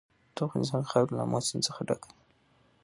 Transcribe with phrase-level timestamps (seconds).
[0.35, 2.19] د افغانستان خاوره له آمو سیند څخه ډکه ده.